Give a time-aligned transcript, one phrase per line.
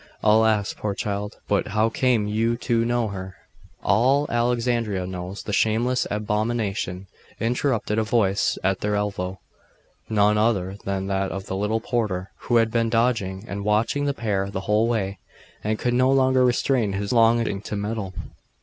[0.23, 0.73] Alas!
[0.73, 1.37] poor child!
[1.47, 3.35] But how came you to know her?'
[3.83, 7.05] 'All Alexandria knows the shameless abomination,'
[7.39, 9.39] interrupted a voice at their elbow
[10.09, 14.13] none other than that of the little porter, who had been dodging and watching the
[14.15, 15.19] pair the whole way,
[15.63, 18.15] and could no longer restrain his longing to meddle.